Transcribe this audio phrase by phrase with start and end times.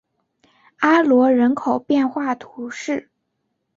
[0.77, 3.11] 阿罗人口变化图示